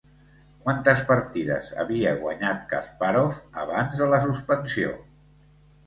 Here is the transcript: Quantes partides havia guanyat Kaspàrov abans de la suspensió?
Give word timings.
Quantes 0.61 1.03
partides 1.09 1.69
havia 1.85 2.15
guanyat 2.25 2.65
Kaspàrov 2.73 3.39
abans 3.69 4.05
de 4.05 4.13
la 4.15 4.25
suspensió? 4.29 5.01